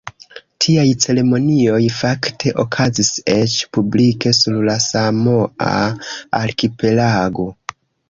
[0.63, 7.51] Tiaj ceremonioj fakte okazis eĉ publike sur la Samoa-arkipelago.